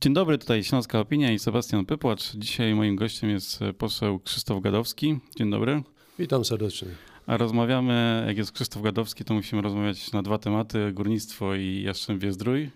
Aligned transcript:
Dzień 0.00 0.14
dobry, 0.14 0.38
tutaj 0.38 0.64
Śląska 0.64 1.00
Opinia 1.00 1.32
i 1.32 1.38
Sebastian 1.38 1.86
Pypłacz. 1.86 2.32
Dzisiaj 2.34 2.74
moim 2.74 2.96
gościem 2.96 3.30
jest 3.30 3.60
poseł 3.78 4.18
Krzysztof 4.18 4.62
Gadowski. 4.62 5.18
Dzień 5.36 5.50
dobry. 5.50 5.82
Witam 6.18 6.44
serdecznie. 6.44 6.88
A 7.26 7.36
rozmawiamy, 7.36 8.24
jak 8.26 8.36
jest 8.36 8.52
Krzysztof 8.52 8.82
Gadowski, 8.82 9.24
to 9.24 9.34
musimy 9.34 9.62
rozmawiać 9.62 10.12
na 10.12 10.22
dwa 10.22 10.38
tematy, 10.38 10.92
górnictwo 10.92 11.54
i 11.54 11.82
Jastrzębie 11.82 12.32
Zdrój. 12.32 12.70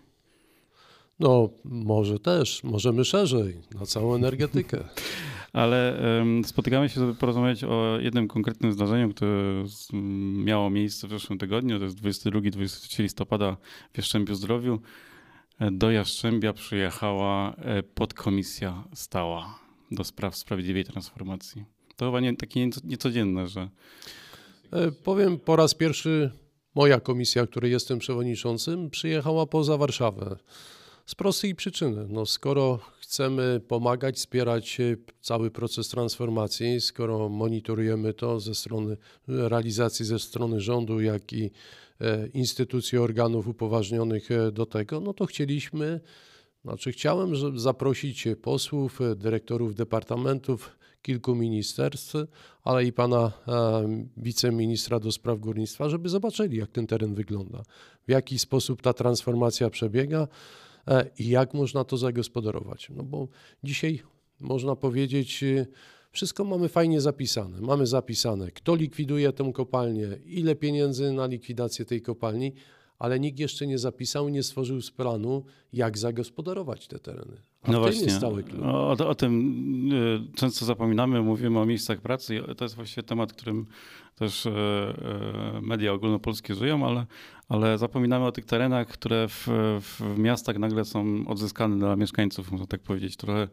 No, 1.20 1.48
może 1.64 2.18
też, 2.18 2.64
możemy 2.64 3.04
szerzej, 3.04 3.56
na 3.80 3.86
całą 3.86 4.14
energetykę. 4.14 4.84
Ale 5.52 6.02
um, 6.18 6.44
spotykamy 6.44 6.88
się, 6.88 7.00
żeby 7.00 7.14
porozmawiać 7.14 7.64
o 7.64 7.98
jednym 8.00 8.28
konkretnym 8.28 8.72
zdarzeniu, 8.72 9.10
które 9.10 9.64
miało 10.44 10.70
miejsce 10.70 11.06
w 11.06 11.10
zeszłym 11.10 11.38
tygodniu. 11.38 11.78
To 11.78 11.84
jest 11.84 11.96
22-23 11.96 13.02
listopada 13.02 13.56
w 13.92 13.96
Jastrzębiu 13.98 14.34
Zdrowiu. 14.34 14.80
Do 15.60 15.90
Jastrzębia 15.90 16.52
przyjechała 16.52 17.54
e, 17.54 17.82
podkomisja 17.82 18.84
stała 18.94 19.58
do 19.90 20.04
spraw 20.04 20.36
sprawiedliwej 20.36 20.84
transformacji. 20.84 21.64
To 21.96 22.06
chyba 22.06 22.20
nie, 22.20 22.36
takie 22.36 22.70
niecodzienne, 22.84 23.48
że. 23.48 23.68
E, 24.72 24.92
powiem 24.92 25.38
po 25.38 25.56
raz 25.56 25.74
pierwszy, 25.74 26.30
moja 26.74 27.00
komisja, 27.00 27.46
której 27.46 27.70
jestem 27.70 27.98
przewodniczącym, 27.98 28.90
przyjechała 28.90 29.46
poza 29.46 29.76
Warszawę. 29.76 30.36
Z 31.06 31.14
prostej 31.14 31.54
przyczyny. 31.54 32.06
No, 32.08 32.26
skoro 32.26 32.78
chcemy 33.12 33.60
pomagać, 33.68 34.16
wspierać 34.16 34.80
e, 34.80 34.96
cały 35.20 35.50
proces 35.50 35.88
transformacji, 35.88 36.80
skoro 36.80 37.28
monitorujemy 37.28 38.14
to 38.14 38.40
ze 38.40 38.54
strony 38.54 38.96
realizacji 39.28 40.04
ze 40.04 40.18
strony 40.18 40.60
rządu, 40.60 41.00
jak 41.00 41.32
i 41.32 41.50
e, 42.00 42.26
instytucji, 42.26 42.98
organów 42.98 43.48
upoważnionych 43.48 44.30
e, 44.30 44.52
do 44.52 44.66
tego, 44.66 45.00
no 45.00 45.14
to 45.14 45.26
chcieliśmy, 45.26 46.00
znaczy 46.64 46.92
chciałem 46.92 47.58
zaprosić 47.58 48.28
posłów, 48.42 49.00
dyrektorów 49.16 49.74
departamentów, 49.74 50.76
kilku 51.02 51.34
ministerstw, 51.34 52.14
ale 52.64 52.84
i 52.84 52.92
pana 52.92 53.32
wiceministra 54.16 55.00
do 55.00 55.12
spraw 55.12 55.38
górnictwa, 55.38 55.88
żeby 55.88 56.08
zobaczyli, 56.08 56.56
jak 56.56 56.70
ten 56.70 56.86
teren 56.86 57.14
wygląda, 57.14 57.62
w 58.06 58.10
jaki 58.10 58.38
sposób 58.38 58.82
ta 58.82 58.92
transformacja 58.92 59.70
przebiega. 59.70 60.28
E, 60.88 61.10
i 61.18 61.28
jak 61.28 61.54
można 61.54 61.84
to 61.84 61.96
zagospodarować. 61.96 62.88
No 62.96 63.02
bo 63.02 63.28
dzisiaj 63.64 64.02
można 64.40 64.76
powiedzieć, 64.76 65.42
y, 65.42 65.66
wszystko 66.12 66.44
mamy 66.44 66.68
fajnie 66.68 67.00
zapisane. 67.00 67.60
Mamy 67.60 67.86
zapisane, 67.86 68.50
kto 68.50 68.74
likwiduje 68.74 69.32
tę 69.32 69.52
kopalnię, 69.54 70.08
ile 70.24 70.54
pieniędzy 70.54 71.12
na 71.12 71.26
likwidację 71.26 71.84
tej 71.84 72.02
kopalni, 72.02 72.52
ale 72.98 73.20
nikt 73.20 73.38
jeszcze 73.38 73.66
nie 73.66 73.78
zapisał, 73.78 74.28
nie 74.28 74.42
stworzył 74.42 74.80
z 74.80 74.90
planu, 74.90 75.44
jak 75.72 75.98
zagospodarować 75.98 76.88
te 76.88 76.98
tereny. 76.98 77.51
A 77.62 77.72
no 77.72 77.80
właśnie, 77.80 78.08
o, 78.62 78.90
o, 78.90 79.14
tym 79.14 79.92
y, 79.92 80.36
często 80.36 80.64
zapominamy, 80.64 81.22
mówimy 81.22 81.60
o 81.60 81.66
miejscach 81.66 82.00
pracy. 82.00 82.42
To 82.56 82.64
jest 82.64 82.74
właściwie 82.74 83.02
temat, 83.02 83.32
którym 83.32 83.66
też 84.14 84.46
e, 84.46 84.50
e, 84.50 85.60
media 85.60 85.92
ogólnopolskie 85.92 86.54
żyją, 86.54 86.86
ale, 86.86 87.06
ale 87.48 87.78
zapominamy 87.78 88.26
o 88.26 88.32
tych 88.32 88.44
terenach, 88.44 88.88
które 88.88 89.28
w, 89.28 89.48
w 89.80 90.18
miastach 90.18 90.58
nagle 90.58 90.84
są 90.84 91.24
odzyskane 91.26 91.78
dla 91.78 91.96
mieszkańców, 91.96 92.52
można 92.52 92.66
tak 92.66 92.80
powiedzieć. 92.80 93.16
Trochę 93.16 93.48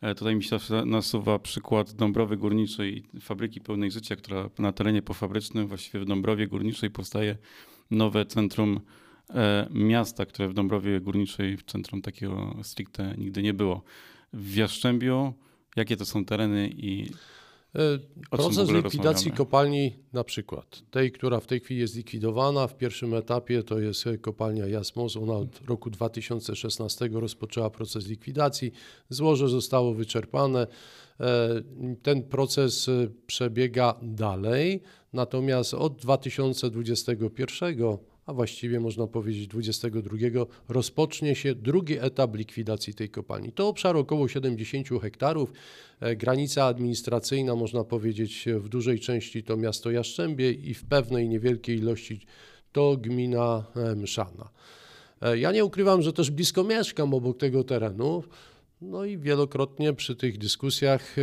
e, 0.00 0.14
Tutaj 0.14 0.36
mi 0.36 0.44
się 0.44 0.56
nasuwa 0.86 1.38
przykład 1.38 1.92
Dąbrowy 1.92 2.36
Górniczej 2.36 3.04
fabryki 3.20 3.60
pełnej 3.60 3.90
życia, 3.90 4.16
która 4.16 4.50
na 4.58 4.72
terenie 4.72 5.02
pofabrycznym, 5.02 5.66
właściwie 5.66 6.00
w 6.00 6.04
Dąbrowie 6.04 6.46
Górniczej 6.46 6.90
powstaje 6.90 7.36
nowe 7.90 8.26
centrum 8.26 8.80
miasta, 9.70 10.26
które 10.26 10.48
w 10.48 10.54
Dąbrowie 10.54 11.00
Górniczej 11.00 11.56
w 11.56 11.62
centrum 11.62 12.02
takiego 12.02 12.56
stricte 12.62 13.14
nigdy 13.18 13.42
nie 13.42 13.54
było. 13.54 13.82
W 14.32 14.56
Jaszczębiu, 14.56 15.32
jakie 15.76 15.96
to 15.96 16.06
są 16.06 16.24
tereny 16.24 16.68
i 16.68 17.10
E, 17.74 17.98
proces 18.30 18.70
likwidacji 18.70 19.32
kopalni, 19.32 19.96
na 20.12 20.24
przykład 20.24 20.82
tej, 20.90 21.12
która 21.12 21.40
w 21.40 21.46
tej 21.46 21.60
chwili 21.60 21.80
jest 21.80 21.96
likwidowana, 21.96 22.66
w 22.66 22.76
pierwszym 22.76 23.14
etapie 23.14 23.62
to 23.62 23.78
jest 23.78 24.04
kopalnia 24.20 24.66
Jasmos. 24.66 25.16
Ona 25.16 25.32
od 25.32 25.60
roku 25.66 25.90
2016 25.90 27.08
rozpoczęła 27.12 27.70
proces 27.70 28.06
likwidacji. 28.06 28.72
Złoże 29.08 29.48
zostało 29.48 29.94
wyczerpane. 29.94 30.66
E, 31.20 31.48
ten 32.02 32.22
proces 32.22 32.88
e, 32.88 33.08
przebiega 33.26 33.94
dalej, 34.02 34.82
natomiast 35.12 35.74
od 35.74 35.96
2021 35.96 37.98
a 38.26 38.32
właściwie 38.32 38.80
można 38.80 39.06
powiedzieć 39.06 39.46
22, 39.46 40.16
rozpocznie 40.68 41.34
się 41.34 41.54
drugi 41.54 41.98
etap 41.98 42.36
likwidacji 42.36 42.94
tej 42.94 43.10
kopalni. 43.10 43.52
To 43.52 43.68
obszar 43.68 43.96
około 43.96 44.28
70 44.28 44.88
hektarów. 45.02 45.52
E, 46.00 46.16
granica 46.16 46.64
administracyjna, 46.64 47.54
można 47.54 47.84
powiedzieć, 47.84 48.48
w 48.56 48.68
dużej 48.68 49.00
części 49.00 49.42
to 49.42 49.56
miasto 49.56 49.90
Jaszczębie 49.90 50.52
i 50.52 50.74
w 50.74 50.84
pewnej 50.84 51.28
niewielkiej 51.28 51.76
ilości 51.76 52.26
to 52.72 52.96
gmina 52.96 53.64
e, 53.76 53.94
Mszana. 53.94 54.50
E, 55.20 55.38
ja 55.38 55.52
nie 55.52 55.64
ukrywam, 55.64 56.02
że 56.02 56.12
też 56.12 56.30
blisko 56.30 56.64
mieszkam 56.64 57.14
obok 57.14 57.38
tego 57.38 57.64
terenu. 57.64 58.22
No 58.80 59.04
i 59.04 59.18
wielokrotnie 59.18 59.92
przy 59.92 60.16
tych 60.16 60.38
dyskusjach 60.38 61.16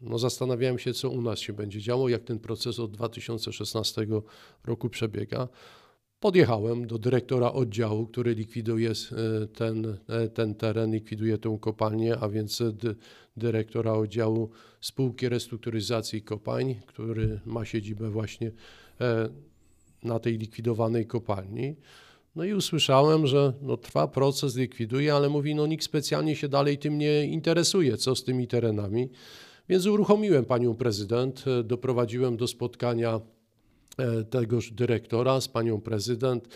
no 0.00 0.18
zastanawiałem 0.18 0.78
się, 0.78 0.92
co 0.92 1.10
u 1.10 1.22
nas 1.22 1.38
się 1.38 1.52
będzie 1.52 1.80
działo, 1.80 2.08
jak 2.08 2.24
ten 2.24 2.38
proces 2.38 2.78
od 2.78 2.90
2016 2.90 4.06
roku 4.64 4.88
przebiega. 4.88 5.48
Podjechałem 6.20 6.86
do 6.86 6.98
dyrektora 6.98 7.52
oddziału, 7.52 8.06
który 8.06 8.34
likwiduje 8.34 8.90
e, 8.90 9.46
ten, 9.46 9.98
e, 10.08 10.28
ten 10.28 10.54
teren, 10.54 10.92
likwiduje 10.92 11.38
tę 11.38 11.58
kopalnię, 11.60 12.16
a 12.20 12.28
więc 12.28 12.62
dyrektora 13.36 13.92
oddziału 13.92 14.50
spółki 14.80 15.28
restrukturyzacji 15.28 16.22
kopalń, 16.22 16.74
który 16.86 17.40
ma 17.46 17.64
siedzibę 17.64 18.10
właśnie 18.10 18.52
e, 19.00 19.28
na 20.04 20.18
tej 20.18 20.38
likwidowanej 20.38 21.06
kopalni. 21.06 21.76
No 22.36 22.44
i 22.44 22.52
usłyszałem, 22.52 23.26
że 23.26 23.52
no, 23.62 23.76
trwa 23.76 24.08
proces, 24.08 24.56
likwiduje, 24.56 25.14
ale 25.14 25.28
mówi, 25.28 25.54
no 25.54 25.66
nikt 25.66 25.84
specjalnie 25.84 26.36
się 26.36 26.48
dalej 26.48 26.78
tym 26.78 26.98
nie 26.98 27.26
interesuje, 27.26 27.96
co 27.96 28.14
z 28.14 28.24
tymi 28.24 28.46
terenami. 28.48 29.08
Więc 29.68 29.86
uruchomiłem 29.86 30.44
panią 30.44 30.74
prezydent, 30.74 31.44
doprowadziłem 31.64 32.36
do 32.36 32.46
spotkania 32.46 33.20
E, 33.20 33.37
tegoż 34.30 34.72
dyrektora 34.72 35.40
z 35.40 35.48
panią 35.48 35.80
prezydent, 35.80 36.48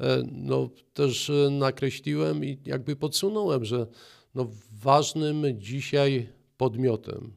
e, 0.00 0.22
no 0.32 0.70
też 0.94 1.30
e, 1.30 1.50
nakreśliłem 1.50 2.44
i 2.44 2.58
jakby 2.64 2.96
podsunąłem, 2.96 3.64
że 3.64 3.86
no 4.34 4.48
ważnym 4.82 5.44
dzisiaj 5.54 6.28
podmiotem 6.56 7.32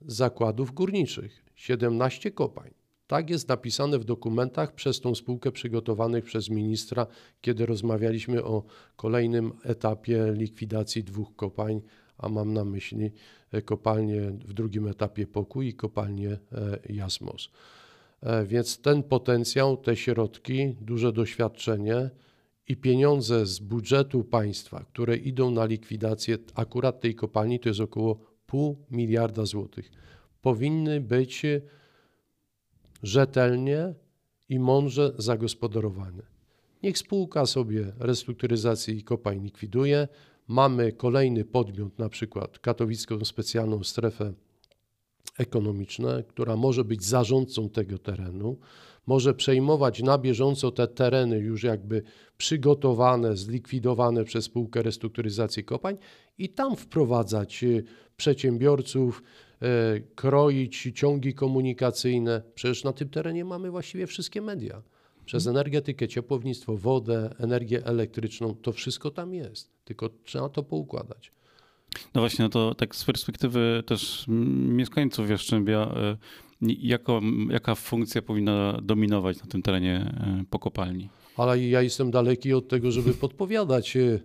zakładów 0.00 0.74
górniczych, 0.74 1.44
17 1.54 2.30
kopalń. 2.30 2.70
Tak 3.06 3.30
jest 3.30 3.48
napisane 3.48 3.98
w 3.98 4.04
dokumentach 4.04 4.74
przez 4.74 5.00
tą 5.00 5.14
spółkę 5.14 5.52
przygotowanych 5.52 6.24
przez 6.24 6.50
ministra, 6.50 7.06
kiedy 7.40 7.66
rozmawialiśmy 7.66 8.44
o 8.44 8.64
kolejnym 8.96 9.52
etapie 9.64 10.32
likwidacji 10.36 11.04
dwóch 11.04 11.36
kopalń, 11.36 11.80
a 12.20 12.28
mam 12.28 12.52
na 12.52 12.64
myśli 12.64 13.10
e, 13.52 13.62
kopalnię 13.62 14.20
w 14.30 14.52
drugim 14.52 14.86
etapie 14.86 15.26
Pokój 15.26 15.68
i 15.68 15.74
kopalnię 15.74 16.30
e, 16.30 16.38
Jasmos. 16.88 17.50
E, 18.20 18.46
więc 18.46 18.78
ten 18.78 19.02
potencjał, 19.02 19.76
te 19.76 19.96
środki, 19.96 20.74
duże 20.80 21.12
doświadczenie 21.12 22.10
i 22.68 22.76
pieniądze 22.76 23.46
z 23.46 23.58
budżetu 23.58 24.24
państwa, 24.24 24.84
które 24.84 25.16
idą 25.16 25.50
na 25.50 25.64
likwidację 25.64 26.38
akurat 26.54 27.00
tej 27.00 27.14
kopalni, 27.14 27.60
to 27.60 27.68
jest 27.68 27.80
około 27.80 28.20
pół 28.46 28.76
miliarda 28.90 29.46
złotych, 29.46 29.90
powinny 30.42 31.00
być 31.00 31.42
rzetelnie 33.02 33.94
i 34.48 34.58
mądrze 34.58 35.12
zagospodarowane. 35.18 36.22
Niech 36.82 36.98
spółka 36.98 37.46
sobie 37.46 37.92
restrukturyzacji 37.98 39.04
kopalń 39.04 39.42
likwiduje. 39.42 40.08
Mamy 40.50 40.92
kolejny 40.92 41.44
podmiot, 41.44 41.98
na 41.98 42.08
przykład 42.08 42.58
katowicką 42.58 43.24
specjalną 43.24 43.84
strefę 43.84 44.32
ekonomiczną, 45.38 46.08
która 46.28 46.56
może 46.56 46.84
być 46.84 47.04
zarządcą 47.04 47.68
tego 47.68 47.98
terenu, 47.98 48.58
może 49.06 49.34
przejmować 49.34 50.02
na 50.02 50.18
bieżąco 50.18 50.70
te 50.70 50.88
tereny 50.88 51.38
już 51.38 51.62
jakby 51.62 52.02
przygotowane, 52.36 53.36
zlikwidowane 53.36 54.24
przez 54.24 54.44
spółkę 54.44 54.82
restrukturyzacji 54.82 55.64
kopalń 55.64 55.96
i 56.38 56.48
tam 56.48 56.76
wprowadzać 56.76 57.64
y, 57.64 57.84
przedsiębiorców, 58.16 59.22
E, 59.62 60.00
kroić 60.14 60.88
ciągi 60.94 61.34
komunikacyjne. 61.34 62.42
Przecież 62.54 62.84
na 62.84 62.92
tym 62.92 63.08
terenie 63.08 63.44
mamy 63.44 63.70
właściwie 63.70 64.06
wszystkie 64.06 64.42
media. 64.42 64.82
Przez 65.30 65.46
energetykę, 65.46 66.08
ciepłownictwo, 66.08 66.76
wodę, 66.76 67.34
energię 67.38 67.86
elektryczną, 67.86 68.54
to 68.54 68.72
wszystko 68.72 69.10
tam 69.10 69.34
jest. 69.34 69.70
Tylko 69.84 70.10
trzeba 70.24 70.48
to 70.48 70.62
poukładać. 70.62 71.32
No 72.14 72.20
właśnie, 72.20 72.42
no 72.42 72.48
to 72.48 72.74
tak 72.74 72.96
z 72.96 73.04
perspektywy 73.04 73.82
też 73.86 74.24
mieszkańców 74.68 75.30
Jaszczębia, 75.30 75.78
e, 75.78 76.16
jako, 76.62 77.20
jaka 77.50 77.74
funkcja 77.74 78.22
powinna 78.22 78.78
dominować 78.82 79.40
na 79.40 79.46
tym 79.46 79.62
terenie 79.62 79.96
e, 79.96 80.44
po 80.50 80.58
kopalni? 80.58 81.08
ale 81.36 81.60
ja 81.60 81.82
jestem 81.82 82.10
daleki 82.10 82.52
od 82.52 82.68
tego, 82.68 82.90
żeby 82.90 83.14
podpowiadać 83.24 83.96
e, 83.96 84.20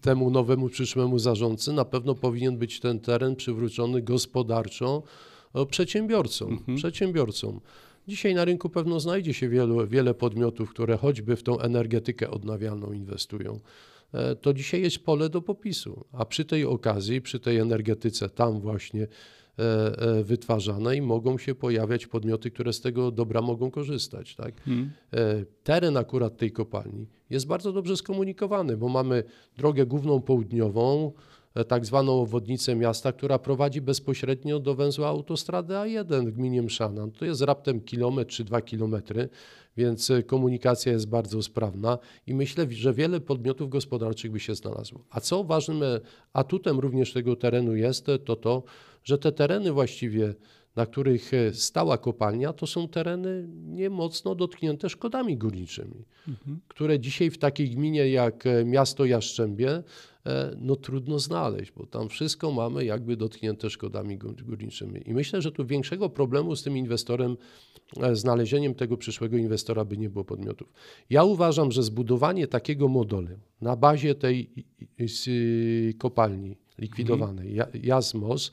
temu 0.00 0.30
nowemu 0.30 0.68
przyszłemu 0.68 1.18
zarządcy. 1.18 1.72
Na 1.72 1.84
pewno 1.84 2.14
powinien 2.14 2.58
być 2.58 2.80
ten 2.80 3.00
teren 3.00 3.36
przywrócony 3.36 4.02
gospodarczo 4.02 5.02
przedsiębiorcom. 5.70 6.52
Mhm. 6.52 6.78
przedsiębiorcom. 6.78 7.60
Dzisiaj 8.08 8.34
na 8.34 8.44
rynku 8.44 8.68
pewno 8.68 9.00
znajdzie 9.00 9.34
się 9.34 9.48
wielu, 9.48 9.86
wiele 9.86 10.14
podmiotów, 10.14 10.70
które 10.70 10.96
choćby 10.96 11.36
w 11.36 11.42
tą 11.42 11.60
energetykę 11.60 12.30
odnawialną 12.30 12.92
inwestują. 12.92 13.60
E, 14.12 14.36
to 14.36 14.54
dzisiaj 14.54 14.82
jest 14.82 14.98
pole 14.98 15.28
do 15.28 15.42
popisu, 15.42 16.04
a 16.12 16.24
przy 16.24 16.44
tej 16.44 16.64
okazji, 16.64 17.20
przy 17.20 17.40
tej 17.40 17.58
energetyce, 17.58 18.28
tam 18.28 18.60
właśnie 18.60 19.08
E, 19.58 19.98
e, 19.98 20.24
wytwarzane 20.24 20.96
i 20.96 21.02
mogą 21.02 21.38
się 21.38 21.54
pojawiać 21.54 22.06
podmioty, 22.06 22.50
które 22.50 22.72
z 22.72 22.80
tego 22.80 23.10
dobra 23.10 23.42
mogą 23.42 23.70
korzystać. 23.70 24.34
Tak? 24.34 24.62
Hmm. 24.62 24.90
Teren 25.64 25.96
akurat 25.96 26.36
tej 26.36 26.52
kopalni 26.52 27.06
jest 27.30 27.46
bardzo 27.46 27.72
dobrze 27.72 27.96
skomunikowany, 27.96 28.76
bo 28.76 28.88
mamy 28.88 29.24
drogę 29.56 29.86
główną 29.86 30.20
południową, 30.20 31.12
tak 31.68 31.86
zwaną 31.86 32.20
obwodnicę 32.20 32.76
miasta, 32.76 33.12
która 33.12 33.38
prowadzi 33.38 33.80
bezpośrednio 33.80 34.60
do 34.60 34.74
węzła 34.74 35.08
autostrady 35.08 35.74
A1 35.74 36.26
w 36.26 36.30
gminie 36.30 36.62
Mszana. 36.62 37.08
To 37.18 37.24
jest 37.24 37.40
raptem 37.40 37.80
kilometr 37.80 38.30
czy 38.30 38.44
dwa 38.44 38.60
kilometry, 38.60 39.28
więc 39.76 40.12
komunikacja 40.26 40.92
jest 40.92 41.08
bardzo 41.08 41.42
sprawna 41.42 41.98
i 42.26 42.34
myślę, 42.34 42.66
że 42.70 42.92
wiele 42.92 43.20
podmiotów 43.20 43.70
gospodarczych 43.70 44.30
by 44.30 44.40
się 44.40 44.54
znalazło. 44.54 45.04
A 45.10 45.20
co 45.20 45.44
ważnym 45.44 45.82
atutem 46.32 46.78
również 46.78 47.12
tego 47.12 47.36
terenu 47.36 47.76
jest, 47.76 48.06
to 48.24 48.36
to, 48.36 48.62
że 49.04 49.18
te 49.18 49.32
tereny 49.32 49.72
właściwie, 49.72 50.34
na 50.76 50.86
których 50.86 51.34
e, 51.34 51.54
stała 51.54 51.98
kopalnia, 51.98 52.52
to 52.52 52.66
są 52.66 52.88
tereny 52.88 53.48
niemocno 53.48 54.34
dotknięte 54.34 54.88
szkodami 54.88 55.36
górniczymi, 55.36 56.04
mhm. 56.28 56.60
które 56.68 57.00
dzisiaj 57.00 57.30
w 57.30 57.38
takiej 57.38 57.70
gminie 57.70 58.08
jak 58.10 58.46
e, 58.46 58.64
miasto 58.64 59.04
Jaszczębie 59.04 59.70
e, 59.70 59.82
no 60.60 60.76
trudno 60.76 61.18
znaleźć, 61.18 61.72
bo 61.72 61.86
tam 61.86 62.08
wszystko 62.08 62.52
mamy 62.52 62.84
jakby 62.84 63.16
dotknięte 63.16 63.70
szkodami 63.70 64.18
górniczymi. 64.18 65.00
I 65.06 65.14
myślę, 65.14 65.42
że 65.42 65.52
tu 65.52 65.66
większego 65.66 66.08
problemu 66.08 66.56
z 66.56 66.62
tym 66.62 66.76
inwestorem, 66.76 67.36
znalezieniem 68.12 68.74
tego 68.74 68.96
przyszłego 68.96 69.36
inwestora 69.36 69.84
by 69.84 69.98
nie 69.98 70.10
było 70.10 70.24
podmiotów. 70.24 70.72
Ja 71.10 71.24
uważam, 71.24 71.72
że 71.72 71.82
zbudowanie 71.82 72.46
takiego 72.46 72.88
modelu 72.88 73.28
na 73.60 73.76
bazie 73.76 74.14
tej 74.14 74.50
kopalni 75.98 76.56
likwidowanej, 76.78 77.60
mhm. 77.60 77.84
Jasmos, 77.84 78.52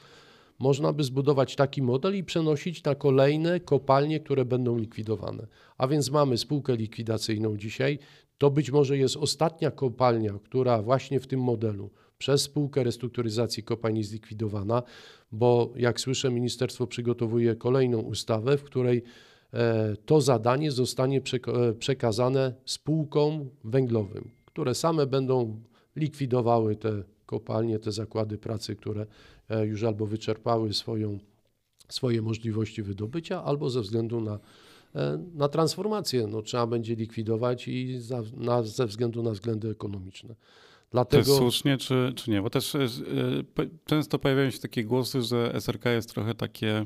można 0.60 0.94
by 0.94 1.04
zbudować 1.04 1.56
taki 1.56 1.81
model 1.81 2.18
i 2.18 2.24
przenosić 2.24 2.83
na 2.83 2.95
kolejne 2.95 3.60
kopalnie, 3.60 4.19
które 4.19 4.45
będą 4.45 4.77
likwidowane. 4.77 5.48
A 5.77 5.88
więc 5.88 6.12
mamy 6.12 6.38
spółkę 6.38 6.75
likwidacyjną 6.75 7.57
dzisiaj. 7.57 8.00
To 8.39 8.51
być 8.51 8.71
może 8.71 8.97
jest 8.97 9.18
ostatnia 9.18 9.71
kopalnia, 9.71 10.33
która 10.44 10.81
właśnie 10.81 11.19
w 11.19 11.27
tym 11.27 11.41
modelu 11.41 11.89
przez 12.18 12.41
spółkę 12.41 12.83
restrukturyzacji 12.83 13.63
kopalni 13.63 14.03
zlikwidowana, 14.03 14.83
bo 15.31 15.74
jak 15.75 16.00
słyszę, 16.00 16.31
ministerstwo 16.31 16.88
przygotowuje 16.88 17.56
kolejną 17.56 18.00
ustawę, 18.00 18.57
w 18.57 18.63
której 18.63 19.03
e, 19.53 19.95
to 20.06 20.21
zadanie 20.21 20.71
zostanie 20.71 21.21
e, 21.47 21.74
przekazane 21.74 22.53
spółkom 22.65 23.50
węglowym, 23.63 24.31
które 24.45 24.75
same 24.75 25.07
będą 25.07 25.62
likwidowały 25.95 26.75
te 26.75 27.03
kopalnie, 27.25 27.80
te 27.80 27.92
zakłady 27.92 28.38
pracy, 28.38 28.75
które 28.75 29.06
e, 29.50 29.65
już 29.65 29.83
albo 29.83 30.06
wyczerpały 30.06 30.74
swoją, 30.74 31.18
swoje 31.89 32.21
możliwości 32.21 32.83
wydobycia, 32.83 33.44
albo 33.44 33.69
ze 33.69 33.81
względu 33.81 34.21
na, 34.21 34.39
na 35.33 35.47
transformację 35.47 36.27
no, 36.27 36.41
trzeba 36.41 36.68
będzie 36.68 36.95
likwidować 36.95 37.68
i 37.68 38.00
za, 38.00 38.21
na, 38.38 38.63
ze 38.63 38.86
względu 38.86 39.24
na 39.24 39.31
względy 39.31 39.69
ekonomiczne. 39.69 40.36
Dlatego... 40.91 41.24
To 41.24 41.30
jest 41.30 41.39
słusznie, 41.39 41.77
czy, 41.77 42.13
czy 42.15 42.31
nie? 42.31 42.41
Bo 42.41 42.50
też 42.50 42.75
y, 42.75 42.89
często 43.86 44.19
pojawiają 44.19 44.50
się 44.50 44.59
takie 44.59 44.83
głosy, 44.83 45.21
że 45.21 45.53
SRK 45.53 45.86
jest 45.86 46.13
trochę 46.13 46.36
takie 46.36 46.86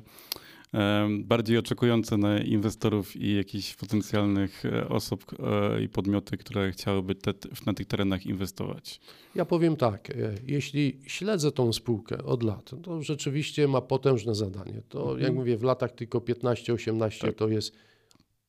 bardziej 1.20 1.58
oczekujące 1.58 2.18
na 2.18 2.40
inwestorów 2.40 3.16
i 3.16 3.36
jakichś 3.36 3.76
potencjalnych 3.76 4.66
e, 4.66 4.90
osób 4.90 5.26
e, 5.40 5.84
i 5.84 5.90
podmioty, 5.90 6.38
które 6.38 6.72
chciałyby 6.72 7.16
te, 7.16 7.34
na 7.66 7.74
tych 7.74 7.88
terenach 7.88 8.26
inwestować? 8.26 9.00
Ja 9.36 9.46
powiem 9.46 9.76
tak, 9.76 10.10
e, 10.10 10.14
jeśli 10.48 11.00
śledzę 11.08 11.52
tą 11.52 11.74
spółkę 11.74 12.24
od 12.24 12.44
lat, 12.44 12.72
to 12.84 13.02
rzeczywiście 13.02 13.68
ma 13.68 13.82
potężne 13.82 14.36
zadanie. 14.36 14.82
To 14.90 15.02
mhm. 15.02 15.20
jak 15.20 15.34
mówię, 15.34 15.58
w 15.58 15.64
latach 15.64 15.92
tylko 15.92 16.20
15-18 16.20 17.22
tak. 17.22 17.36
to 17.36 17.48
jest 17.48 17.76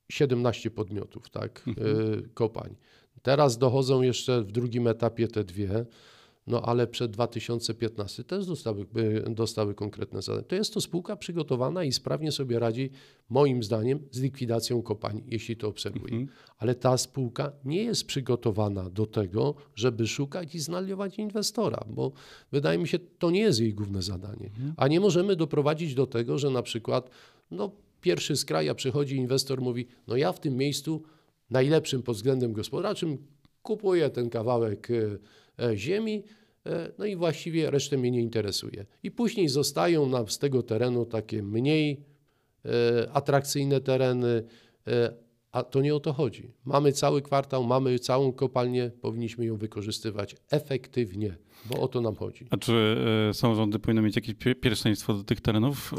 17 0.08 0.70
podmiotów, 0.70 1.30
tak, 1.30 1.62
mhm. 1.66 2.28
kopań. 2.34 2.76
Teraz 3.22 3.58
dochodzą 3.58 4.02
jeszcze 4.02 4.42
w 4.42 4.52
drugim 4.52 4.86
etapie 4.86 5.28
te 5.28 5.44
dwie 5.44 5.86
no 6.46 6.62
ale 6.62 6.86
przed 6.86 7.10
2015 7.10 8.24
też 8.24 8.46
dostały, 8.46 8.86
dostały 9.30 9.74
konkretne 9.74 10.22
zadania. 10.22 10.44
To 10.44 10.54
jest 10.54 10.74
to 10.74 10.80
spółka 10.80 11.16
przygotowana 11.16 11.84
i 11.84 11.92
sprawnie 11.92 12.32
sobie 12.32 12.58
radzi, 12.58 12.90
moim 13.28 13.62
zdaniem, 13.62 14.00
z 14.10 14.20
likwidacją 14.20 14.82
kopalń, 14.82 15.22
jeśli 15.26 15.56
to 15.56 15.68
obserwuję. 15.68 16.14
Mhm. 16.14 16.28
Ale 16.58 16.74
ta 16.74 16.98
spółka 16.98 17.52
nie 17.64 17.84
jest 17.84 18.06
przygotowana 18.06 18.90
do 18.90 19.06
tego, 19.06 19.54
żeby 19.74 20.06
szukać 20.06 20.54
i 20.54 20.58
znajdować 20.58 21.18
inwestora, 21.18 21.84
bo 21.88 22.12
wydaje 22.52 22.78
mi 22.78 22.88
się, 22.88 22.98
to 22.98 23.30
nie 23.30 23.40
jest 23.40 23.60
jej 23.60 23.74
główne 23.74 24.02
zadanie. 24.02 24.46
Mhm. 24.46 24.74
A 24.76 24.88
nie 24.88 25.00
możemy 25.00 25.36
doprowadzić 25.36 25.94
do 25.94 26.06
tego, 26.06 26.38
że 26.38 26.50
na 26.50 26.62
przykład 26.62 27.10
no, 27.50 27.70
pierwszy 28.04 28.36
z 28.36 28.44
kraja 28.44 28.74
przychodzi 28.74 29.16
inwestor, 29.16 29.60
mówi, 29.60 29.86
no 30.06 30.16
ja 30.16 30.32
w 30.32 30.40
tym 30.40 30.56
miejscu 30.56 31.02
najlepszym 31.50 32.02
pod 32.02 32.16
względem 32.16 32.52
gospodarczym 32.52 33.18
kupuję 33.62 34.10
ten 34.10 34.30
kawałek 34.30 34.90
e, 34.90 35.18
E, 35.58 35.76
ziemi, 35.76 36.24
e, 36.66 36.92
no 36.98 37.04
i 37.04 37.16
właściwie 37.16 37.70
resztę 37.70 37.98
mnie 37.98 38.10
nie 38.10 38.20
interesuje. 38.20 38.86
I 39.02 39.10
później 39.10 39.48
zostają 39.48 40.06
nam 40.06 40.28
z 40.28 40.38
tego 40.38 40.62
terenu 40.62 41.06
takie 41.06 41.42
mniej 41.42 42.14
atrakcyjne 43.12 43.80
tereny, 43.80 44.44
a 45.54 45.62
to 45.62 45.80
nie 45.80 45.94
o 45.94 46.00
to 46.00 46.12
chodzi. 46.12 46.50
Mamy 46.64 46.92
cały 46.92 47.22
kwartał, 47.22 47.64
mamy 47.64 47.98
całą 47.98 48.32
kopalnię, 48.32 48.90
powinniśmy 49.00 49.44
ją 49.46 49.56
wykorzystywać 49.56 50.36
efektywnie, 50.50 51.36
bo 51.66 51.80
o 51.80 51.88
to 51.88 52.00
nam 52.00 52.16
chodzi. 52.16 52.46
A 52.50 52.56
czy 52.56 52.96
samorządy 53.32 53.78
powinny 53.78 54.02
mieć 54.02 54.16
jakieś 54.16 54.34
pierwszeństwo 54.60 55.14
do 55.14 55.24
tych 55.24 55.40
terenów? 55.40 55.94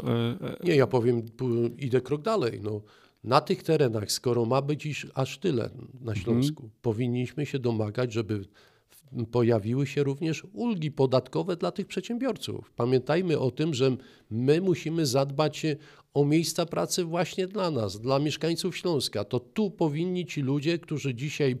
Nie, 0.64 0.76
ja 0.76 0.86
powiem, 0.86 1.22
idę 1.78 2.00
krok 2.00 2.22
dalej. 2.22 2.60
No, 2.62 2.80
na 3.24 3.40
tych 3.40 3.62
terenach, 3.62 4.12
skoro 4.12 4.44
ma 4.44 4.62
być 4.62 5.06
aż 5.14 5.38
tyle 5.38 5.70
na 5.94 6.12
mhm. 6.12 6.16
Śląsku, 6.16 6.70
powinniśmy 6.82 7.46
się 7.46 7.58
domagać, 7.58 8.12
żeby 8.12 8.44
pojawiły 9.32 9.86
się 9.86 10.02
również 10.02 10.46
ulgi 10.52 10.90
podatkowe 10.90 11.56
dla 11.56 11.72
tych 11.72 11.86
przedsiębiorców. 11.86 12.72
Pamiętajmy 12.76 13.38
o 13.38 13.50
tym, 13.50 13.74
że 13.74 13.96
my 14.30 14.60
musimy 14.60 15.06
zadbać 15.06 15.66
o 16.14 16.24
miejsca 16.24 16.66
pracy 16.66 17.04
właśnie 17.04 17.46
dla 17.46 17.70
nas, 17.70 18.00
dla 18.00 18.18
mieszkańców 18.18 18.76
Śląska. 18.76 19.24
To 19.24 19.40
tu 19.40 19.70
powinni 19.70 20.26
ci 20.26 20.40
ludzie, 20.40 20.78
którzy 20.78 21.14
dzisiaj 21.14 21.58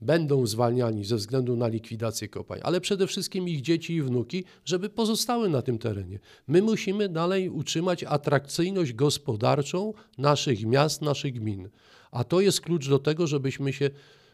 będą 0.00 0.46
zwalniani 0.46 1.04
ze 1.04 1.16
względu 1.16 1.56
na 1.56 1.68
likwidację 1.68 2.28
kopalń, 2.28 2.60
ale 2.64 2.80
przede 2.80 3.06
wszystkim 3.06 3.48
ich 3.48 3.60
dzieci 3.60 3.94
i 3.94 4.02
wnuki, 4.02 4.44
żeby 4.64 4.88
pozostały 4.88 5.48
na 5.48 5.62
tym 5.62 5.78
terenie. 5.78 6.18
My 6.46 6.62
musimy 6.62 7.08
dalej 7.08 7.48
utrzymać 7.48 8.04
atrakcyjność 8.04 8.92
gospodarczą 8.92 9.92
naszych 10.18 10.66
miast, 10.66 11.02
naszych 11.02 11.34
gmin. 11.34 11.68
A 12.10 12.24
to 12.24 12.40
jest 12.40 12.60
klucz 12.60 12.88
do 12.88 12.98
tego, 12.98 13.26
żebyśmy 13.26 13.72
się 13.72 13.90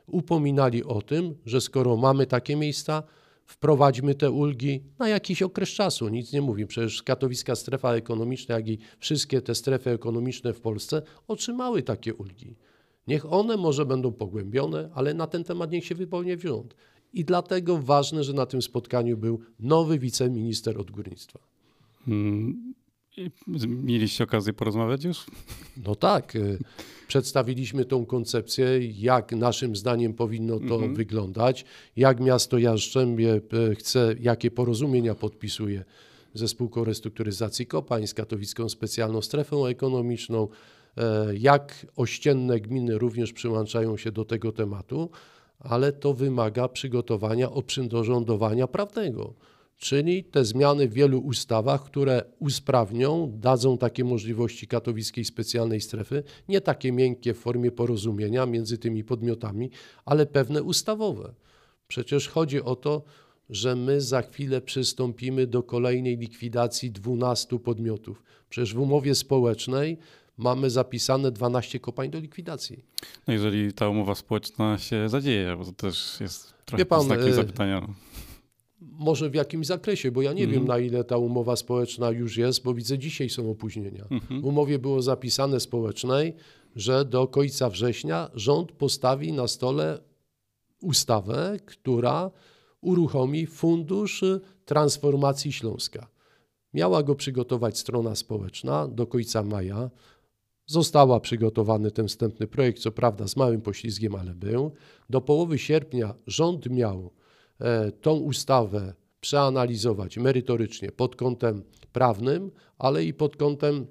upominali 0.06 0.84
o 0.84 1.02
tym, 1.02 1.34
że 1.46 1.60
skoro 1.60 1.96
mamy 1.96 2.26
takie 2.26 2.56
miejsca, 2.56 3.02
wprowadźmy 3.46 4.14
te 4.14 4.30
ulgi 4.30 4.82
na 4.98 5.08
jakiś 5.08 5.42
okres 5.42 5.68
czasu. 5.68 6.08
Nic 6.08 6.32
nie 6.32 6.42
mówi. 6.42 6.66
Przecież 6.66 7.02
katowiska 7.02 7.56
strefa 7.56 7.94
ekonomiczna, 7.94 8.54
jak 8.54 8.68
i 8.68 8.78
wszystkie 8.98 9.42
te 9.42 9.54
strefy 9.54 9.90
ekonomiczne 9.90 10.52
w 10.52 10.60
Polsce 10.60 11.02
otrzymały 11.28 11.82
takie 11.82 12.14
ulgi. 12.14 12.56
Niech 13.06 13.32
one 13.32 13.56
może 13.56 13.86
będą 13.86 14.12
pogłębione, 14.12 14.90
ale 14.94 15.14
na 15.14 15.26
ten 15.26 15.44
temat 15.44 15.70
niech 15.70 15.84
się 15.84 15.94
wypełni 15.94 16.40
rząd. 16.40 16.74
I 17.12 17.24
dlatego 17.24 17.78
ważne, 17.78 18.24
że 18.24 18.32
na 18.32 18.46
tym 18.46 18.62
spotkaniu 18.62 19.16
był 19.16 19.40
nowy 19.60 19.98
wiceminister 19.98 20.78
od 20.78 20.90
górnictwa. 20.90 21.38
Hmm. 22.04 22.74
Mieliście 23.66 24.24
okazję 24.24 24.52
porozmawiać 24.52 25.04
już? 25.04 25.26
No 25.84 25.94
tak. 25.94 26.36
Y, 26.36 26.58
przedstawiliśmy 27.08 27.84
tą 27.84 28.06
koncepcję, 28.06 28.66
jak 28.80 29.32
naszym 29.32 29.76
zdaniem 29.76 30.14
powinno 30.14 30.58
to 30.58 30.74
mhm. 30.74 30.94
wyglądać, 30.94 31.64
jak 31.96 32.20
miasto 32.20 32.58
Jastrzębie 32.58 33.40
y, 33.70 33.74
chce, 33.74 34.14
jakie 34.20 34.50
porozumienia 34.50 35.14
podpisuje 35.14 35.84
ze 36.34 36.48
spółką 36.48 36.84
restrukturyzacji 36.84 37.66
kopalń, 37.66 38.06
z 38.06 38.14
katowicką 38.14 38.68
specjalną 38.68 39.22
strefą 39.22 39.66
ekonomiczną, 39.66 40.48
E, 40.98 41.36
jak 41.36 41.86
ościenne 41.96 42.60
gminy 42.60 42.98
również 42.98 43.32
przyłączają 43.32 43.96
się 43.96 44.12
do 44.12 44.24
tego 44.24 44.52
tematu, 44.52 45.10
ale 45.58 45.92
to 45.92 46.14
wymaga 46.14 46.68
przygotowania 46.68 47.50
oprzyrządowania 47.50 48.66
prawnego. 48.66 49.34
Czyli 49.82 50.24
te 50.24 50.44
zmiany 50.44 50.88
w 50.88 50.92
wielu 50.92 51.20
ustawach, 51.20 51.84
które 51.84 52.24
usprawnią, 52.38 53.32
dadzą 53.34 53.78
takie 53.78 54.04
możliwości 54.04 54.66
katowickiej 54.66 55.24
specjalnej 55.24 55.80
strefy, 55.80 56.22
nie 56.48 56.60
takie 56.60 56.92
miękkie 56.92 57.34
w 57.34 57.38
formie 57.38 57.70
porozumienia 57.70 58.46
między 58.46 58.78
tymi 58.78 59.04
podmiotami, 59.04 59.70
ale 60.04 60.26
pewne 60.26 60.62
ustawowe. 60.62 61.34
Przecież 61.88 62.28
chodzi 62.28 62.62
o 62.62 62.76
to, 62.76 63.02
że 63.50 63.76
my 63.76 64.00
za 64.00 64.22
chwilę 64.22 64.60
przystąpimy 64.60 65.46
do 65.46 65.62
kolejnej 65.62 66.16
likwidacji 66.16 66.90
12 66.90 67.58
podmiotów. 67.58 68.22
Przecież 68.48 68.74
w 68.74 68.78
umowie 68.78 69.14
społecznej 69.14 69.98
mamy 70.36 70.70
zapisane 70.70 71.30
12 71.30 71.80
kopalń 71.80 72.10
do 72.10 72.18
likwidacji. 72.18 72.84
No 73.26 73.32
jeżeli 73.32 73.72
ta 73.72 73.88
umowa 73.88 74.14
społeczna 74.14 74.78
się 74.78 75.08
zadzieje, 75.08 75.56
bo 75.56 75.64
to 75.64 75.72
też 75.72 76.20
jest 76.20 76.54
trochę 76.64 76.86
pan, 76.86 77.08
takie 77.08 77.28
e, 77.28 77.32
zapytania. 77.32 77.88
Może 78.90 79.30
w 79.30 79.34
jakimś 79.34 79.66
zakresie, 79.66 80.10
bo 80.10 80.22
ja 80.22 80.32
nie 80.32 80.46
wiem 80.46 80.64
na 80.64 80.78
ile 80.78 81.04
ta 81.04 81.16
umowa 81.16 81.56
społeczna 81.56 82.10
już 82.10 82.36
jest, 82.36 82.62
bo 82.62 82.74
widzę 82.74 82.98
dzisiaj 82.98 83.28
są 83.28 83.50
opóźnienia. 83.50 84.06
W 84.40 84.44
umowie 84.44 84.78
było 84.78 85.02
zapisane 85.02 85.60
społecznej, 85.60 86.34
że 86.76 87.04
do 87.04 87.26
końca 87.26 87.70
września 87.70 88.30
rząd 88.34 88.72
postawi 88.72 89.32
na 89.32 89.48
stole 89.48 89.98
ustawę, 90.82 91.56
która 91.64 92.30
uruchomi 92.80 93.46
Fundusz 93.46 94.24
Transformacji 94.64 95.52
Śląska. 95.52 96.08
Miała 96.74 97.02
go 97.02 97.14
przygotować 97.14 97.78
strona 97.78 98.14
społeczna 98.14 98.88
do 98.88 99.06
końca 99.06 99.42
maja. 99.42 99.90
Została 100.66 101.20
przygotowany 101.20 101.90
ten 101.90 102.08
wstępny 102.08 102.46
projekt, 102.46 102.82
co 102.82 102.92
prawda 102.92 103.28
z 103.28 103.36
małym 103.36 103.60
poślizgiem, 103.60 104.14
ale 104.14 104.34
był. 104.34 104.72
Do 105.10 105.20
połowy 105.20 105.58
sierpnia 105.58 106.14
rząd 106.26 106.70
miał 106.70 107.10
tą 108.00 108.12
ustawę 108.16 108.94
przeanalizować 109.20 110.16
merytorycznie 110.16 110.92
pod 110.92 111.16
kątem 111.16 111.62
prawnym, 111.92 112.50
ale 112.78 113.04
i 113.04 113.14
pod 113.14 113.36
kątem 113.36 113.86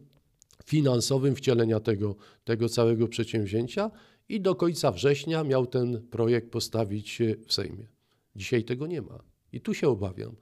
finansowym 0.66 1.36
wcielenia 1.36 1.80
tego, 1.80 2.16
tego 2.44 2.70
całego 2.70 3.08
przedsięwzięcia 3.08 3.92
i 4.30 4.42
do 4.42 4.56
końca 4.56 4.92
września 4.92 5.44
miał 5.44 5.68
ten 5.68 6.08
projekt 6.08 6.52
postawić 6.52 7.22
w 7.48 7.54
Sejmie. 7.54 7.88
Dzisiaj 8.36 8.64
tego 8.64 8.88
nie 8.88 9.02
ma. 9.02 9.24
I 9.54 9.62
tu 9.62 9.74
się 9.74 9.90
obawiam, 9.90 10.36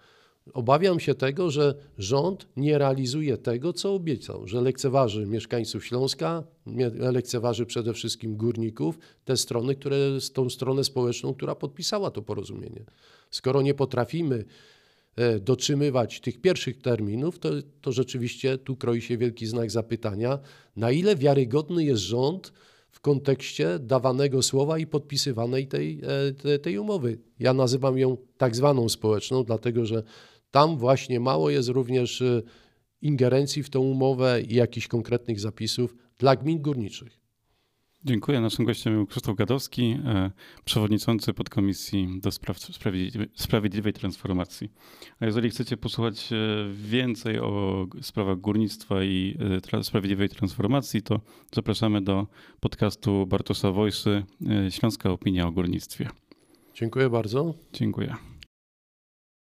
Obawiam 0.53 0.99
się 0.99 1.15
tego, 1.15 1.51
że 1.51 1.75
rząd 1.97 2.47
nie 2.57 2.77
realizuje 2.77 3.37
tego, 3.37 3.73
co 3.73 3.93
obiecał, 3.93 4.47
że 4.47 4.61
lekceważy 4.61 5.25
mieszkańców 5.25 5.85
Śląska, 5.85 6.43
lekceważy 6.99 7.65
przede 7.65 7.93
wszystkim 7.93 8.35
górników, 8.37 8.99
te 9.25 9.37
strony, 9.37 9.75
które, 9.75 9.97
tą 10.33 10.49
stronę 10.49 10.83
społeczną, 10.83 11.33
która 11.33 11.55
podpisała 11.55 12.11
to 12.11 12.21
porozumienie. 12.21 12.85
Skoro 13.31 13.61
nie 13.61 13.73
potrafimy 13.73 14.45
e, 15.15 15.39
dotrzymywać 15.39 16.19
tych 16.19 16.41
pierwszych 16.41 16.81
terminów, 16.81 17.39
to, 17.39 17.49
to 17.81 17.91
rzeczywiście 17.91 18.57
tu 18.57 18.75
kroi 18.75 19.01
się 19.01 19.17
wielki 19.17 19.45
znak 19.45 19.71
zapytania, 19.71 20.39
na 20.75 20.91
ile 20.91 21.15
wiarygodny 21.15 21.83
jest 21.83 22.01
rząd, 22.01 22.53
w 22.91 22.99
kontekście 22.99 23.79
dawanego 23.79 24.41
słowa 24.41 24.77
i 24.77 24.87
podpisywanej 24.87 25.67
tej, 25.67 26.01
e, 26.45 26.59
tej 26.59 26.77
umowy. 26.77 27.19
Ja 27.39 27.53
nazywam 27.53 27.97
ją 27.97 28.17
tak 28.37 28.55
zwaną 28.55 28.89
społeczną, 28.89 29.43
dlatego 29.43 29.85
że 29.85 30.03
tam 30.51 30.77
właśnie 30.77 31.19
mało 31.19 31.49
jest 31.49 31.69
również 31.69 32.21
y, 32.21 32.43
ingerencji 33.01 33.63
w 33.63 33.69
tą 33.69 33.79
umowę 33.79 34.41
i 34.41 34.55
jakichś 34.55 34.87
konkretnych 34.87 35.39
zapisów 35.39 35.95
dla 36.17 36.35
gmin 36.35 36.61
górniczych. 36.61 37.19
Dziękuję. 38.05 38.41
Naszym 38.41 38.65
gościem 38.65 38.93
był 38.93 39.07
Krzysztof 39.07 39.35
Gadowski, 39.35 39.97
e, 40.05 40.31
przewodniczący 40.65 41.33
podkomisji 41.33 42.19
do 42.21 42.31
spraw 42.31 42.57
sprawiedliwej 43.35 43.93
transformacji. 43.93 44.69
A 45.19 45.25
jeżeli 45.25 45.49
chcecie 45.49 45.77
posłuchać 45.77 46.33
e, 46.33 46.35
więcej 46.73 47.39
o 47.39 47.85
sprawach 48.01 48.39
górnictwa 48.39 49.03
i 49.03 49.37
sprawiedliwej 49.83 50.29
transformacji, 50.29 51.01
to 51.01 51.21
zapraszamy 51.55 52.01
do 52.01 52.27
podcastu 52.59 53.25
Bartosza 53.27 53.71
Wojszy 53.71 54.23
Śląska 54.69 55.11
Opinia 55.11 55.47
o 55.47 55.51
Górnictwie. 55.51 56.09
Dziękuję 56.73 57.09
bardzo. 57.09 57.53
Dziękuję. 57.73 58.38